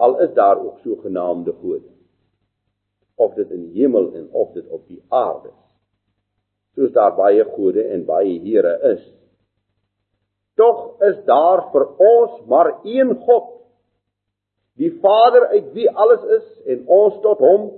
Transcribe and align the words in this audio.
al 0.00 0.20
is 0.24 0.34
daar 0.34 0.58
ook 0.58 0.78
sogenaamde 0.84 1.52
gode. 1.62 1.88
Of 3.14 3.34
dit 3.34 3.50
in 3.50 3.66
die 3.68 3.82
hemel 3.82 4.12
en 4.14 4.28
of 4.32 4.52
dit 4.56 4.68
op 4.68 4.86
die 4.88 5.02
aarde 5.08 5.52
soos 6.76 6.92
daar 6.94 7.16
baie 7.18 7.44
gode 7.44 7.82
en 7.92 8.04
baie 8.06 8.38
here 8.44 8.76
is. 8.92 9.02
Tog 10.58 11.02
is 11.08 11.18
daar 11.26 11.66
vir 11.72 11.86
ons 12.06 12.36
maar 12.50 12.72
een 12.84 13.14
God. 13.26 13.48
Die 14.80 14.92
Vader 15.02 15.48
uit 15.50 15.72
wie 15.76 15.88
alles 15.90 16.24
is 16.38 16.46
en 16.72 16.84
ons 16.86 17.18
tot 17.24 17.42
hom 17.42 17.70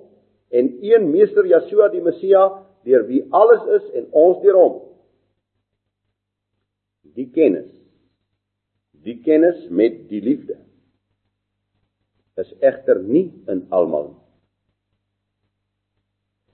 en 0.52 0.68
een 0.84 1.08
meester 1.10 1.46
Yeshua 1.48 1.88
die 1.90 2.02
Messia 2.04 2.44
deur 2.86 3.06
wie 3.08 3.22
alles 3.30 3.64
is 3.80 3.88
en 3.98 4.10
ons 4.10 4.42
deur 4.42 4.58
hom. 4.58 4.76
Die 7.16 7.30
kennis. 7.32 7.70
Die 9.02 9.18
kennis 9.24 9.64
met 9.70 10.04
die 10.10 10.20
liefde 10.22 10.60
is 12.40 12.52
egter 12.60 13.02
nie 13.02 13.28
in 13.50 13.66
almal 13.70 14.12
nie. 14.12 14.20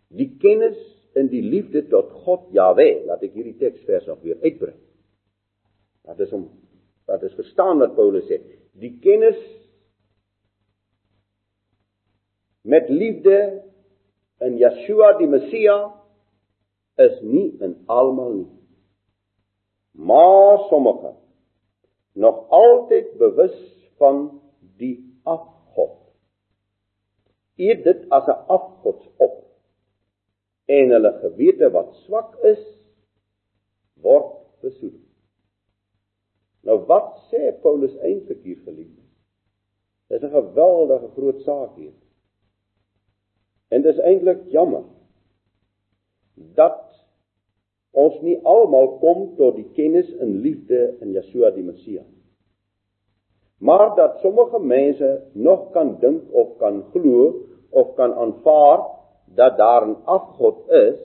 Die 0.08 0.30
kennis 0.40 0.78
in 1.18 1.28
die 1.28 1.42
liefde 1.44 1.84
tot 1.90 2.10
God 2.24 2.48
Jahwe, 2.56 3.04
laat 3.08 3.22
ek 3.26 3.34
hierdie 3.36 3.58
teksvers 3.60 4.06
nog 4.08 4.22
weer 4.24 4.38
uitbrei. 4.44 4.74
Dat 6.08 6.20
is 6.24 6.32
om 6.32 6.48
dat 7.08 7.22
is 7.24 7.32
verstaan 7.36 7.80
wat 7.80 7.94
Paulus 7.96 8.26
sê. 8.28 8.36
Die 8.76 8.98
kennis 9.00 9.38
met 12.68 12.88
liefde 12.92 13.38
in 14.44 14.58
Yeshua 14.60 15.14
die 15.18 15.28
Messia 15.28 15.78
is 17.00 17.16
nie 17.24 17.48
in 17.64 17.78
almal 17.88 18.34
nie. 18.34 18.50
Maar 19.98 20.66
sommige 20.68 21.14
nog 22.18 22.48
altyd 22.50 23.16
bewus 23.18 23.56
van 23.96 24.40
die 24.76 24.96
af 25.24 25.57
eet 27.58 27.84
dit 27.84 28.06
as 28.14 28.26
'n 28.28 28.40
afgodsop 28.56 29.44
en 30.68 30.90
hulle 30.94 31.12
gewete 31.22 31.70
wat 31.70 31.94
swak 32.04 32.36
is 32.44 32.62
word 34.02 34.34
besoedel. 34.62 35.04
Nou 36.66 36.78
wat 36.90 37.14
sê 37.30 37.52
Paulus 37.62 37.94
eintlik 38.04 38.42
hier 38.42 38.60
geliefde? 38.66 39.02
Dis 40.08 40.22
'n 40.22 40.34
geweldige 40.34 41.08
groot 41.16 41.40
saak 41.42 41.76
hier. 41.76 41.96
En 43.68 43.82
dis 43.82 43.98
eintlik 43.98 44.48
jammer 44.48 44.84
dat 46.34 46.84
ons 47.90 48.20
nie 48.20 48.38
almal 48.44 48.98
kom 48.98 49.36
tot 49.36 49.56
die 49.56 49.68
kennis 49.72 50.10
en 50.22 50.40
liefde 50.40 50.96
in 51.00 51.12
Yeshua 51.12 51.50
die 51.50 51.62
Messia. 51.62 52.04
Maar 53.58 53.94
dat 53.94 54.18
sommige 54.20 54.58
mense 54.58 55.30
nog 55.32 55.70
kan 55.70 55.96
dink 56.00 56.32
of 56.32 56.56
kan 56.56 56.84
glo 56.90 57.46
of 57.70 57.94
kan 57.94 58.14
aanvaar 58.14 58.86
dat 59.24 59.56
daar 59.56 59.88
'n 59.88 59.96
afgod 60.04 60.68
is 60.70 60.98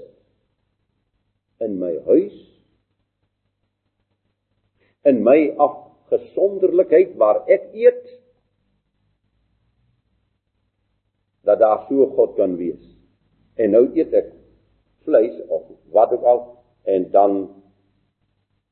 in 1.57 1.77
my 1.77 1.99
huis 2.05 2.53
in 5.03 5.23
my 5.23 5.53
afgesonderlikheid 5.57 7.15
waar 7.19 7.43
ek 7.51 7.69
eet 7.73 8.03
dat 11.43 11.59
daar 11.59 11.85
so 11.89 12.07
God 12.15 12.35
kan 12.35 12.55
wees. 12.55 12.83
En 13.59 13.75
nou 13.75 13.89
eet 13.91 14.13
ek 14.15 14.31
vleis 15.03 15.41
of 15.51 15.67
wat 15.91 16.11
ook 16.15 16.23
al 16.23 16.39
en 16.87 17.09
dan 17.11 17.33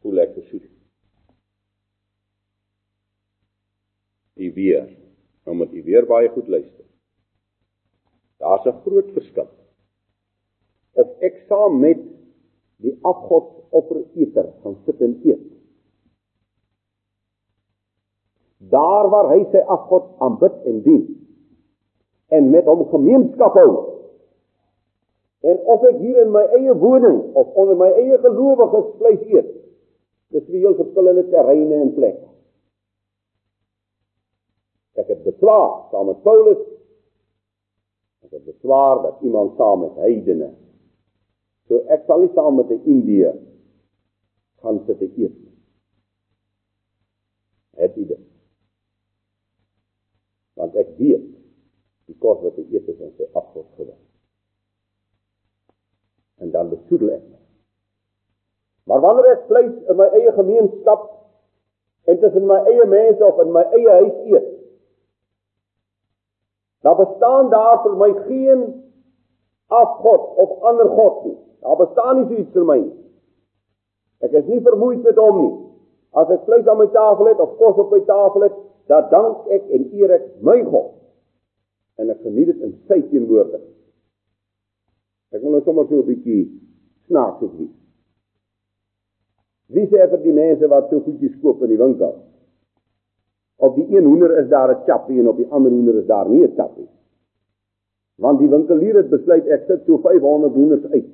voel 0.02 0.24
ek 0.24 0.38
gesoet 0.40 0.81
die 4.42 4.54
weer 4.58 4.88
nou 5.46 5.58
moet 5.62 5.74
jy 5.76 5.86
weer 5.86 6.10
baie 6.10 6.30
goed 6.34 6.50
luister 6.50 6.82
Daar's 8.42 8.66
'n 8.66 8.82
groot 8.86 9.10
verskil. 9.14 9.48
Of 10.92 11.08
ek 11.20 11.44
saam 11.48 11.80
met 11.80 12.00
die 12.76 12.98
afgodsoffereter 13.02 14.48
gaan 14.62 14.78
sit 14.86 15.02
en 15.02 15.20
eet. 15.24 15.46
Daar 18.58 19.10
waar 19.10 19.30
hy 19.34 19.46
sy 19.52 19.62
afgod 19.76 20.10
aanbid 20.18 20.56
en 20.66 20.82
dien 20.82 21.06
en 22.28 22.50
met 22.50 22.66
hom 22.66 22.86
gemeenskap 22.90 23.54
hou. 23.54 23.72
En 25.42 25.58
of 25.58 25.84
ek 25.84 25.98
hier 25.98 26.22
in 26.22 26.32
my 26.32 26.44
eie 26.58 26.74
woning 26.74 27.36
of 27.36 27.48
onder 27.48 27.78
my 27.78 27.92
eie 27.92 28.18
gelowiges 28.18 28.94
vleis 28.98 29.22
eet, 29.22 29.50
dis 30.32 30.44
twee 30.44 30.60
heel 30.60 30.76
verskillende 30.76 31.30
terreine 31.30 31.76
en 31.76 31.94
plekke. 31.94 32.28
Ek 35.00 35.08
het 35.08 35.24
beswaar 35.24 35.88
saam 35.92 36.10
met 36.12 36.24
Paulus 36.24 36.60
as 38.24 38.32
'n 38.32 38.44
beswaar 38.46 39.02
dat 39.02 39.22
iemand 39.22 39.56
saam 39.58 39.80
met 39.80 39.96
heidene. 39.96 40.54
So 41.68 41.80
ek 41.88 42.04
sal 42.06 42.20
nie 42.20 42.34
saam 42.36 42.56
met 42.56 42.70
'n 42.70 42.84
Indië 42.86 43.32
gaan 44.62 44.84
sit 44.86 45.02
eet 45.02 45.18
nie. 45.18 45.58
Het 47.72 47.96
jy 47.96 48.06
dit? 48.06 48.26
Want 50.54 50.76
ek 50.76 50.98
weet 50.98 51.28
die 52.06 52.18
kos 52.20 52.42
wat 52.42 52.58
ek 52.58 52.72
eet 52.72 52.88
is 52.88 53.00
in 53.00 53.14
sy 53.18 53.28
afgod 53.34 53.68
gewig. 53.76 54.00
En 56.38 56.52
dan 56.52 56.70
besoedel 56.70 57.10
ek. 57.10 57.28
Maar 58.84 59.00
wanneer 59.00 59.32
ek 59.32 59.48
vleis 59.48 59.74
in 59.90 59.96
my 59.96 60.10
eie 60.18 60.32
gemeenskap 60.32 61.10
en 62.04 62.20
tussen 62.20 62.46
my 62.46 62.60
eie 62.66 62.86
mense 62.86 63.26
of 63.26 63.40
in 63.40 63.52
my 63.52 63.64
eie 63.64 63.90
huis 63.90 64.18
eet, 64.34 64.61
Daar 66.82 66.98
bestaan 66.98 67.50
daar 67.50 67.82
vir 67.84 67.98
my 67.98 68.12
geen 68.26 68.62
afgod 69.68 70.24
of 70.36 70.62
ander 70.62 70.90
god 70.90 71.26
nie. 71.26 71.38
Daar 71.62 71.78
bestaan 71.78 72.18
nie 72.18 72.28
so 72.28 72.42
iets 72.42 72.56
vir 72.58 72.66
my 72.66 72.80
nie. 72.80 72.98
Ek 74.22 74.34
is 74.38 74.48
nie 74.50 74.62
vermoeid 74.62 75.04
met 75.06 75.18
hom 75.18 75.38
nie. 75.42 75.54
As 76.18 76.30
ek 76.34 76.44
vleis 76.46 76.68
aan 76.68 76.82
my 76.82 76.90
tafel 76.94 77.30
het 77.32 77.40
of 77.40 77.54
kos 77.58 77.78
op 77.82 77.94
my 77.94 78.02
tafel 78.06 78.48
het, 78.48 78.58
dan 78.92 79.08
dank 79.14 79.48
ek 79.54 79.70
en 79.72 79.86
eer 79.94 80.16
ek 80.18 80.26
my 80.46 80.58
God. 80.68 80.92
En 82.02 82.10
ek 82.10 82.26
geniet 82.26 82.52
dit 82.52 82.66
in 82.66 82.74
sy 82.90 83.00
teenwoordigheid. 83.12 83.70
Ek 85.32 85.44
wil 85.44 85.56
nou 85.56 85.62
sommer 85.64 85.88
so 85.88 86.02
'n 86.02 86.10
bietjie 86.10 86.42
snaaks 87.08 87.40
wees. 87.40 87.72
Wie 89.72 89.88
sê 89.88 90.04
vir 90.10 90.20
die 90.24 90.36
mense 90.36 90.68
wat 90.68 90.90
so 90.90 91.00
goedjies 91.00 91.38
koop 91.42 91.62
in 91.64 91.70
die 91.70 91.80
winkel? 91.80 92.12
Op 93.62 93.76
die 93.76 93.86
een 93.98 94.06
hoender 94.06 94.38
is 94.38 94.48
daar 94.50 94.72
'n 94.74 94.84
chappie 94.86 95.20
en 95.20 95.28
op 95.30 95.38
die 95.38 95.48
ander 95.50 95.72
hoender 95.72 95.96
is 95.96 96.06
daar 96.06 96.30
nie 96.30 96.44
'n 96.44 96.54
chappie. 96.56 96.90
Want 98.16 98.40
die 98.40 98.50
winkelier 98.50 98.96
het 98.96 99.10
besluit 99.10 99.46
ek 99.48 99.64
sit 99.68 99.82
so 99.86 99.98
500 99.98 100.54
hoenders 100.54 100.86
uit. 100.92 101.06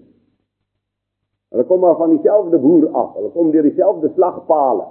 Hulle 1.49 1.63
kom 1.63 1.79
maar 1.79 1.95
van 1.95 2.09
dieselfde 2.09 2.57
boer 2.59 2.89
af. 2.89 3.13
Hulle 3.13 3.29
kom 3.29 3.51
deur 3.51 3.61
dieselfde 3.61 4.11
slagpale. 4.13 4.85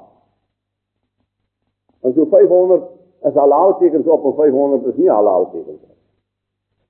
En 2.01 2.13
so 2.15 2.25
500 2.25 2.83
is 3.23 3.35
halal 3.35 3.79
tekens 3.79 4.07
op 4.07 4.25
en 4.25 4.35
500 4.35 4.87
is 4.87 4.97
nie 4.97 5.11
halal 5.11 5.51
tekens 5.51 5.81
nie. 5.81 5.97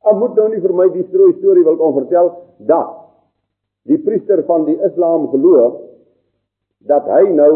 Ek 0.01 0.19
moet 0.19 0.35
nou 0.35 0.49
nie 0.49 0.61
vir 0.61 0.75
my 0.75 0.89
die 0.93 1.07
strooi 1.09 1.33
storie 1.39 1.65
wil 1.65 1.77
kon 1.77 1.95
vertel 1.95 2.33
dat 2.57 2.93
die 3.83 3.99
priester 3.99 4.43
van 4.45 4.65
die 4.65 4.79
Islam 4.83 5.29
geloof 5.29 5.81
dat 6.79 7.07
hy 7.11 7.23
nou 7.35 7.53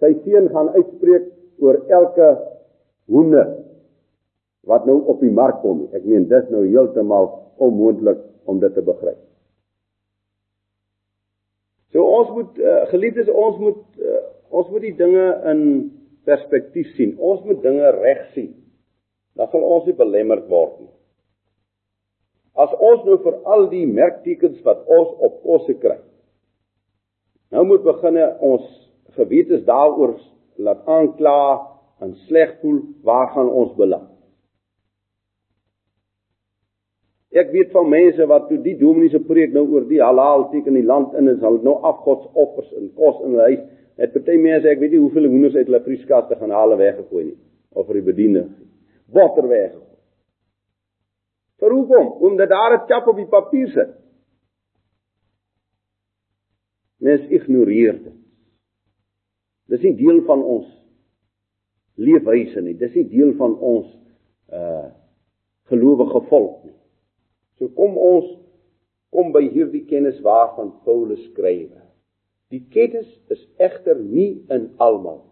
sy 0.00 0.12
seun 0.24 0.48
gaan 0.48 0.68
uitspreek 0.68 1.33
oor 1.62 1.80
elke 1.88 2.30
hoender 3.10 3.50
wat 4.64 4.86
nou 4.88 5.00
op 5.12 5.20
die 5.20 5.32
mark 5.32 5.60
kom. 5.62 5.84
Ek 5.92 6.04
meen 6.08 6.28
dis 6.30 6.48
nou 6.52 6.64
heeltemal 6.64 7.30
onmoontlik 7.62 8.22
om 8.48 8.60
dit 8.62 8.74
te 8.74 8.84
begryp. 8.84 9.20
So 11.94 12.02
ons 12.02 12.32
moet 12.34 12.58
uh, 12.58 12.80
geliefdes 12.90 13.30
ons 13.30 13.60
moet 13.60 14.00
uh, 14.02 14.22
ons 14.54 14.70
moet 14.70 14.82
die 14.82 14.96
dinge 14.98 15.26
in 15.50 15.60
perspektief 16.26 16.90
sien. 16.96 17.14
Ons 17.18 17.44
moet 17.46 17.60
dinge 17.62 17.90
reg 18.00 18.24
sien. 18.34 18.50
Dan 19.38 19.50
sal 19.50 19.62
ons 19.66 19.86
nie 19.86 19.96
belemmerd 19.98 20.48
word 20.50 20.78
nie. 20.80 20.92
As 22.54 22.74
ons 22.78 23.02
nou 23.06 23.18
vir 23.22 23.38
al 23.50 23.66
die 23.70 23.86
merktekens 23.90 24.60
wat 24.66 24.84
ons 24.86 25.10
op 25.26 25.40
kosse 25.42 25.74
kry. 25.82 25.98
Nou 27.54 27.64
moet 27.66 27.82
beginne 27.86 28.28
ons 28.42 28.66
gewetes 29.14 29.64
daaroor 29.66 30.16
laat 30.56 30.86
aankla 30.86 31.38
en 32.02 32.14
sleg 32.26 32.58
voel, 32.60 32.82
waar 33.02 33.30
gaan 33.34 33.48
ons 33.50 33.72
beland? 33.78 34.10
Ek 37.34 37.50
weet 37.50 37.72
van 37.74 37.88
mense 37.90 38.26
wat 38.30 38.46
toe 38.48 38.60
die 38.62 38.76
dominee 38.78 39.10
se 39.10 39.18
preek 39.18 39.54
nou 39.54 39.64
oor 39.74 39.88
die 39.88 40.02
halal 40.02 40.48
teken 40.52 40.76
in 40.76 40.84
die 40.84 40.86
land 40.86 41.16
in 41.18 41.32
is, 41.32 41.40
hulle 41.42 41.64
nou 41.66 41.80
afgodsoffers 41.82 42.70
en 42.78 42.92
kos 42.94 43.18
in 43.24 43.34
hulle 43.34 43.48
huis. 43.48 43.64
Het 43.98 44.12
party 44.14 44.36
mense, 44.38 44.68
ek 44.70 44.78
weet 44.82 44.94
nie 44.94 45.02
hoeveel 45.02 45.26
hoenders 45.30 45.56
uit 45.58 45.66
hulle 45.66 45.82
vrieskaste 45.82 46.38
gaan 46.38 46.54
haal 46.54 46.74
en 46.74 46.80
weggegooi 46.82 47.24
nie 47.24 47.36
of 47.74 47.88
vir 47.88 47.98
die 47.98 48.06
bediende. 48.06 48.44
Water 49.10 49.48
weggegooi. 49.50 49.98
Vir 51.62 51.74
hoekom? 51.74 52.10
Omdat 52.28 52.48
daar 52.48 52.74
'n 52.76 52.86
chap 52.86 53.06
op 53.10 53.16
die 53.16 53.30
papier 53.30 53.68
sit. 53.68 53.94
Mens 56.98 57.26
ignoreer 57.28 57.98
dit. 58.02 58.23
Dis 59.72 59.82
nie 59.84 59.94
deel 59.96 60.20
van 60.28 60.42
ons 60.42 60.68
leefwyse 62.00 62.60
nie. 62.64 62.74
Dis 62.78 62.94
nie 62.98 63.06
deel 63.08 63.34
van 63.40 63.56
ons 63.58 63.88
uh 64.52 64.90
gelowige 65.64 66.20
volk 66.28 66.64
nie. 66.66 66.74
So 67.56 67.70
kom 67.72 67.94
ons 67.96 68.26
kom 69.14 69.30
by 69.32 69.46
hierdie 69.48 69.86
kennis 69.88 70.18
waarvan 70.20 70.74
Paulus 70.84 71.22
skryf. 71.30 71.70
Die 72.52 72.60
kennis 72.68 73.08
is 73.32 73.40
egter 73.56 73.96
nie 73.96 74.44
in 74.52 74.66
almal. 74.76 75.22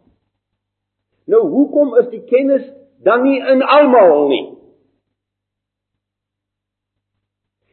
Nou 1.28 1.42
hoekom 1.52 1.92
is 2.00 2.08
die 2.14 2.22
kennis 2.30 2.64
dan 3.04 3.26
nie 3.26 3.38
in 3.38 3.60
almal 3.60 4.28
nie? 4.30 4.46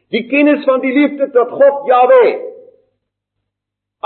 Die 0.10 0.26
kennis 0.28 0.66
van 0.66 0.82
die 0.82 0.94
liefde 0.94 1.30
tot 1.32 1.56
God 1.56 1.88
Jahwe. 1.88 2.30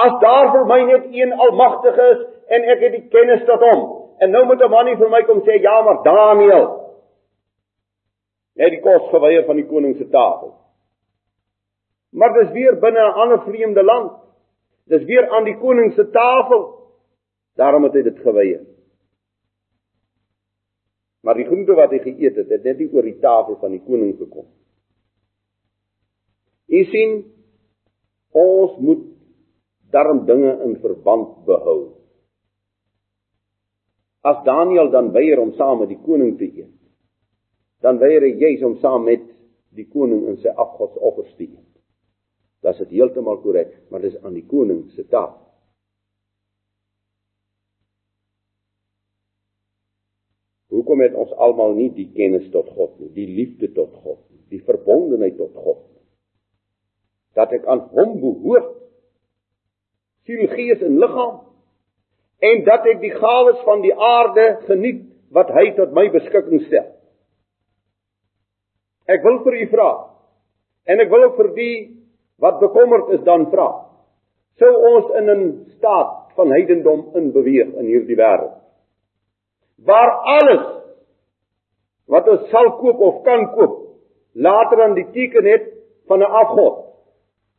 As 0.03 0.15
daar 0.21 0.51
vir 0.51 0.65
my 0.67 0.79
net 0.89 1.09
een 1.15 1.33
almagtige 1.47 2.07
is 2.13 2.23
en 2.55 2.69
ek 2.75 2.85
het 2.85 2.95
die 2.97 3.07
kennis 3.13 3.45
tot 3.50 3.63
hom. 3.67 3.83
En 4.21 4.31
nou 4.31 4.45
moet 4.45 4.61
'n 4.61 4.69
man 4.71 4.85
nie 4.85 4.95
vir 4.95 5.09
my 5.09 5.21
kom 5.23 5.41
sê 5.41 5.59
ja, 5.61 5.81
maar 5.81 6.03
Daniël 6.03 6.65
het 8.55 8.69
die 8.69 8.81
kos 8.81 9.09
geweier 9.09 9.45
van 9.45 9.55
die 9.55 9.67
koning 9.67 9.95
se 9.97 10.09
tafel. 10.09 10.53
Maar 12.13 12.33
dis 12.33 12.51
weer 12.51 12.79
binne 12.79 13.00
'n 13.00 13.17
ander 13.23 13.41
vreemde 13.41 13.83
land. 13.83 14.11
Dis 14.85 15.03
weer 15.03 15.29
aan 15.29 15.44
die 15.44 15.57
koning 15.57 15.94
se 15.94 16.09
tafel. 16.09 16.61
Daarom 17.55 17.83
het 17.83 17.94
hy 17.94 18.01
dit 18.01 18.19
geweier. 18.19 18.65
Maar 21.21 21.35
die 21.35 21.45
groente 21.45 21.73
wat 21.73 21.89
hy 21.89 21.99
geëet 21.99 22.35
het, 22.35 22.49
het 22.49 22.63
net 22.63 22.77
nie 22.77 22.89
oor 22.91 23.01
die 23.01 23.19
tafel 23.19 23.56
van 23.61 23.71
die 23.71 23.81
koning 23.81 24.17
gekom. 24.17 24.45
U 26.67 26.83
sien, 26.83 27.13
ons 28.31 28.77
moet 28.77 29.06
darm 29.94 30.25
dinge 30.25 30.57
in 30.65 30.79
verband 30.81 31.45
behou. 31.45 32.02
As 34.23 34.39
Daniël 34.47 34.89
dan 34.91 35.11
weier 35.11 35.39
om 35.39 35.51
saam 35.59 35.81
met 35.83 35.91
die 35.91 35.99
koning 35.99 36.37
te 36.39 36.47
eet, 36.47 36.71
dan 37.83 37.99
weier 37.99 38.23
hy 38.23 38.31
juis 38.39 38.63
om 38.63 38.77
saam 38.79 39.03
met 39.03 39.23
die 39.75 39.87
koning 39.91 40.29
in 40.31 40.37
sy 40.39 40.53
afgodsoffers 40.55 41.33
te 41.35 41.49
eet. 41.49 41.71
Das 42.63 42.79
is 42.79 42.91
heeltemal 42.93 43.41
korrek, 43.43 43.73
maar 43.91 44.03
dis 44.03 44.15
aan 44.23 44.37
die 44.37 44.45
koning 44.47 44.85
se 44.95 45.03
taak. 45.11 45.35
Hoekom 50.73 51.03
het 51.03 51.13
ons 51.19 51.33
almal 51.43 51.75
nie 51.77 51.89
die 51.93 52.07
kennis 52.15 52.47
tot 52.53 52.71
God 52.73 52.95
nie, 53.01 53.11
die 53.13 53.27
liefde 53.29 53.69
tot 53.75 53.91
God 54.01 54.23
nie, 54.31 54.41
die 54.55 54.63
verbondenheid 54.65 55.35
tot 55.37 55.51
God 55.53 55.83
nie? 55.83 56.01
Dat 57.37 57.53
ek 57.53 57.67
aan 57.69 57.83
hom 57.91 58.15
behoort 58.23 58.71
siel, 60.25 60.47
gees 60.55 60.81
en 60.81 60.97
liggaam 61.03 61.41
en 62.44 62.63
dat 62.68 62.88
ek 62.92 63.00
die 63.04 63.13
gawes 63.16 63.60
van 63.68 63.84
die 63.86 63.94
aarde 63.94 64.48
geniet 64.68 65.04
wat 65.34 65.51
hy 65.56 65.69
tot 65.78 65.94
my 65.95 66.07
beskikking 66.13 66.66
stel. 66.68 66.90
Ek 69.10 69.24
wil 69.24 69.40
vir 69.45 69.60
u 69.62 69.68
vra 69.72 69.92
en 70.92 71.04
ek 71.04 71.12
wil 71.12 71.30
ook 71.30 71.40
vir 71.40 71.54
die 71.56 71.75
wat 72.44 72.60
bekommerd 72.60 73.13
is 73.18 73.24
dan 73.28 73.48
vra. 73.51 73.69
Sou 74.60 74.74
ons 74.92 75.16
in 75.19 75.30
'n 75.30 75.45
staat 75.78 76.36
van 76.36 76.51
heidendom 76.51 77.16
in 77.16 77.31
beweeg 77.31 77.74
in 77.80 77.86
hierdie 77.86 78.19
wêreld 78.19 78.60
waar 79.86 80.12
alles 80.40 80.66
wat 82.07 82.28
ons 82.28 82.50
sal 82.51 82.69
koop 82.80 83.00
of 83.00 83.24
kan 83.24 83.48
koop 83.56 83.80
later 84.34 84.84
aan 84.84 84.95
die 84.95 85.10
teken 85.16 85.45
het 85.45 85.66
van 86.07 86.19
'n 86.19 86.31
afgod. 86.42 86.86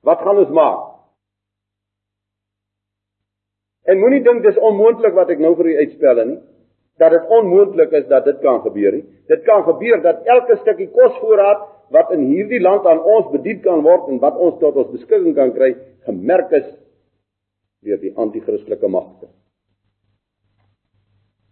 Wat 0.02 0.18
gaan 0.18 0.38
ons 0.38 0.48
maak? 0.48 0.93
En 3.84 4.00
moenie 4.00 4.22
dink 4.24 4.42
dis 4.44 4.58
onmoontlik 4.64 5.14
wat 5.16 5.30
ek 5.34 5.42
nou 5.44 5.52
vir 5.58 5.72
u 5.74 5.76
uitspel 5.82 6.22
nie. 6.24 6.40
Dat 7.02 7.12
dit 7.12 7.32
onmoontlik 7.36 7.92
is 7.98 8.06
dat 8.08 8.24
dit 8.24 8.38
kan 8.40 8.62
gebeur 8.64 8.96
nie. 8.96 9.04
Dit 9.28 9.44
kan 9.44 9.64
gebeur 9.66 10.00
dat 10.02 10.24
elke 10.30 10.56
stukkie 10.62 10.88
kosvoorraad 10.94 11.66
wat 11.92 12.12
in 12.16 12.24
hierdie 12.30 12.62
land 12.62 12.86
aan 12.88 13.02
ons 13.02 13.28
bedien 13.34 13.60
kan 13.64 13.82
word 13.84 14.08
en 14.08 14.20
wat 14.22 14.38
ons 14.40 14.56
tot 14.62 14.76
ons 14.80 14.92
beskikking 14.94 15.34
kan 15.36 15.52
kry, 15.54 15.74
gemerk 16.08 16.52
is 16.56 16.68
deur 17.84 18.00
die 18.00 18.14
anti-kristelike 18.16 18.88
magte. 18.88 19.28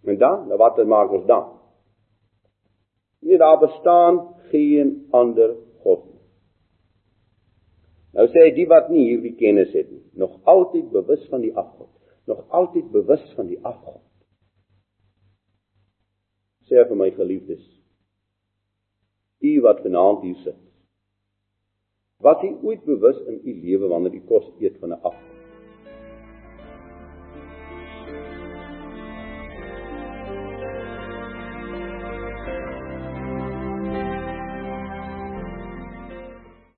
En 0.09 0.17
dan, 0.19 0.47
nou 0.49 0.59
wat 0.59 0.81
maak 0.89 1.13
ons 1.13 1.27
dan? 1.29 1.51
Nie 3.23 3.39
daar 3.39 3.61
bestaan 3.61 4.23
geen 4.51 4.95
ander 5.15 5.53
God 5.85 6.07
nie. 6.09 6.23
Nou 8.17 8.27
sê 8.33 8.49
die 8.57 8.67
wat 8.71 8.89
nie 8.91 9.05
hierdie 9.11 9.37
kennis 9.37 9.71
het 9.77 9.91
nie, 9.91 10.03
nog 10.19 10.41
altyd 10.49 10.89
bewus 10.95 11.29
van 11.31 11.45
die 11.45 11.53
afgod 11.55 11.93
nog 12.25 12.49
altyd 12.49 12.91
bewus 12.91 13.25
van 13.37 13.47
die 13.51 13.59
afgod. 13.67 14.03
Sê 16.69 16.85
vir 16.89 16.97
my 16.97 17.11
geliefdes, 17.17 17.65
u 19.43 19.61
wat 19.67 19.83
vanaand 19.83 20.23
hier 20.23 20.39
sit, 20.45 20.61
was 22.23 22.43
u 22.47 22.55
ooit 22.63 22.85
bewus 22.87 23.19
in 23.27 23.41
u 23.43 23.55
lewe 23.65 23.91
wanneer 23.91 24.15
u 24.15 24.25
kos 24.31 24.47
eet 24.61 24.79
van 24.79 24.95
'n 24.95 25.03
afgod? 25.03 25.32